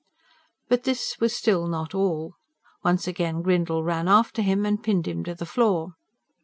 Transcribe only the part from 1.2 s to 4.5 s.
still not all. Once again Grindle ran after